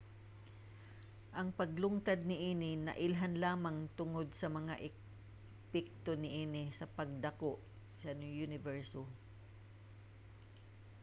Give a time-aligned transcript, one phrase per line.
[1.39, 7.51] ang paglungtad niini nailhan lamang tungod sa mga epekto niini sa pagdako
[8.01, 8.09] sa
[8.45, 9.03] uniberso